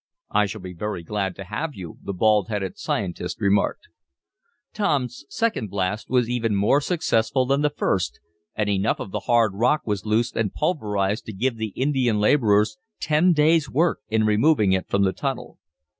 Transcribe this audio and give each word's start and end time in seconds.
"I 0.31 0.47
shall 0.47 0.61
be 0.61 0.73
very 0.73 1.03
glad 1.03 1.35
to 1.35 1.43
have 1.43 1.75
you," 1.75 1.99
the 2.01 2.11
bald 2.11 2.47
headed 2.49 2.75
scientist 2.75 3.39
remarked. 3.39 3.87
Tom's 4.73 5.25
second 5.29 5.69
blast 5.69 6.09
was 6.09 6.27
even 6.27 6.55
more 6.55 6.81
successful 6.81 7.45
than 7.45 7.61
the 7.61 7.69
first, 7.69 8.19
and 8.55 8.67
enough 8.67 8.99
of 8.99 9.11
the 9.11 9.19
hard 9.29 9.53
rock 9.53 9.83
was 9.85 10.03
loosed 10.03 10.35
and 10.35 10.55
pulverized 10.55 11.27
to 11.27 11.33
give 11.33 11.57
the 11.57 11.71
Indian 11.75 12.19
laborers 12.19 12.79
ten 12.99 13.31
days' 13.31 13.69
work 13.69 13.99
in 14.09 14.23
removing 14.25 14.73
it 14.73 14.89
from 14.89 15.03
the 15.03 15.13
tunnel. 15.13 15.59